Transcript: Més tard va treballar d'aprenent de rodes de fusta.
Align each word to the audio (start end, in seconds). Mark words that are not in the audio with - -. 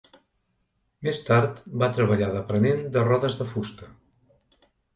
Més 1.07 1.19
tard 1.27 1.59
va 1.85 1.91
treballar 1.99 2.31
d'aprenent 2.37 2.83
de 2.99 3.07
rodes 3.11 3.39
de 3.43 3.51
fusta. 3.55 3.93